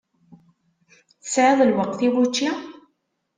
[1.21, 2.49] Tesɛiḍ lweqt i wučči?